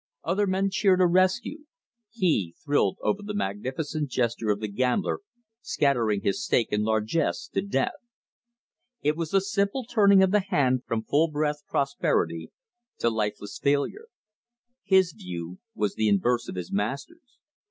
Other 0.23 0.47
men 0.47 0.71
cheered 0.71 0.99
a 0.99 1.05
rescue: 1.05 1.65
he 2.09 2.55
thrilled 2.65 2.97
over 3.03 3.21
the 3.21 3.35
magnificent 3.35 4.09
gesture 4.09 4.49
of 4.49 4.59
the 4.59 4.67
Gambler 4.67 5.19
scattering 5.61 6.21
his 6.21 6.43
stake 6.43 6.69
in 6.71 6.81
largesse 6.83 7.47
to 7.49 7.61
Death. 7.61 8.07
It 9.03 9.15
was 9.15 9.29
the 9.29 9.39
simple 9.41 9.83
turning 9.85 10.23
of 10.23 10.31
the 10.31 10.39
hand 10.39 10.85
from 10.87 11.03
full 11.03 11.27
breathed 11.29 11.67
prosperity 11.67 12.49
to 12.97 13.11
lifeless 13.11 13.59
failure. 13.59 14.07
His 14.83 15.11
view 15.11 15.59
was 15.75 15.93
the 15.93 16.09
inverse 16.09 16.49
of 16.49 16.55
his 16.55 16.71
master's. 16.71 17.37